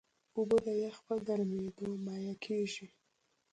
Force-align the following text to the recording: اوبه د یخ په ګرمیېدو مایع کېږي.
اوبه 0.37 0.57
د 0.65 0.67
یخ 0.83 0.97
په 1.07 1.15
ګرمیېدو 1.27 1.87
مایع 2.05 2.35
کېږي. 2.45 2.87